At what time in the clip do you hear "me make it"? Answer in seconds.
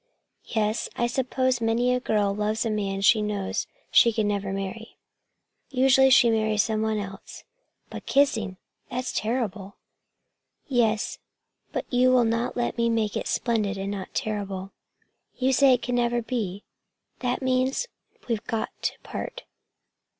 12.79-13.27